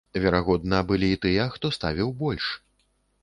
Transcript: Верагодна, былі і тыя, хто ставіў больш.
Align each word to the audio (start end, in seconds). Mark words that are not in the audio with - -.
Верагодна, 0.21 0.77
былі 0.91 1.09
і 1.15 1.19
тыя, 1.27 1.45
хто 1.55 1.71
ставіў 1.77 2.09
больш. 2.25 2.45